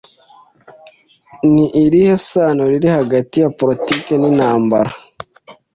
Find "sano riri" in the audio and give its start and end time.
2.29-2.89